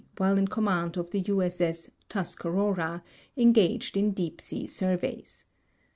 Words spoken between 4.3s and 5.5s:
sea surveys.